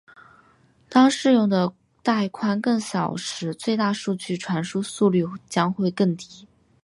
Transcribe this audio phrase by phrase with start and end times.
[0.89, 6.47] 当适用的带宽更小时最大数据传输速率将会更低。